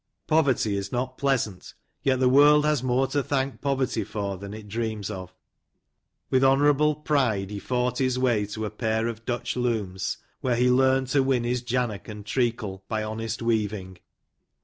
Poverty 0.25 0.75
is 0.75 0.91
not 0.91 1.19
pleasant, 1.19 1.75
yet 2.01 2.19
the 2.19 2.27
world 2.27 2.65
has 2.65 2.81
more 2.81 3.05
to 3.05 3.21
thank 3.21 3.61
poverty 3.61 4.03
for 4.03 4.35
than 4.35 4.51
it 4.51 4.67
dreams 4.67 5.11
of. 5.11 5.31
With 6.31 6.43
honourable 6.43 6.95
pride 6.95 7.51
he 7.51 7.59
fought 7.59 7.99
his 7.99 8.17
way 8.17 8.47
to 8.47 8.65
a 8.65 8.71
pair 8.71 9.07
of 9.07 9.25
Dutch 9.25 9.55
looms, 9.55 10.17
where 10.39 10.55
he 10.55 10.71
learned 10.71 11.09
to 11.09 11.21
win 11.21 11.43
his 11.43 11.61
jannock 11.61 12.07
and 12.07 12.25
treacle 12.25 12.83
by 12.87 13.03
honest 13.03 13.43
weaving. 13.43 13.99